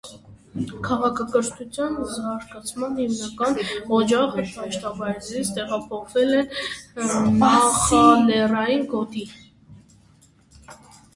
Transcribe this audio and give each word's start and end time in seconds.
Քաղաքակրթության 0.85 1.97
զարգացման 2.13 2.95
հիմնական 3.01 3.59
օջախները 3.99 4.55
դաշտավայրերից 4.55 5.51
տեղափոխվել 5.59 6.35
են 6.39 6.49
նախալեռնային 7.45 8.85
գոտի։ 8.95 9.27